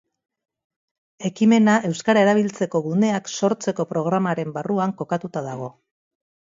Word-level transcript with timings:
Ekimena 1.29 1.75
euskara 1.89 2.23
erabiltzeko 2.27 2.83
guneak 2.87 3.31
sortzeko 3.37 3.87
programaren 3.95 4.59
barruan 4.59 4.99
kokatuta 5.05 5.49
dago. 5.53 5.73